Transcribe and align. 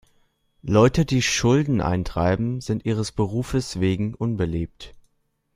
Leute, 0.63 1.05
die 1.05 1.21
Schulden 1.21 1.79
eintreiben, 1.79 2.59
sind 2.59 2.85
ihres 2.85 3.11
Berufes 3.11 3.79
wegen 3.79 4.15
unbeliebt. 4.15 4.95